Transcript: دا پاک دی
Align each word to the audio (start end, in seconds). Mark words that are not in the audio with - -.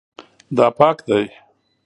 دا 0.57 0.67
پاک 0.77 0.97
دی 1.07 1.23